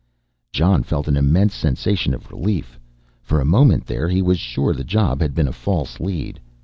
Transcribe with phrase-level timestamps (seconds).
[0.51, 2.79] _Jon felt an immense sensation of relief.
[3.21, 6.39] For a moment there, he was sure the job had been a false lead.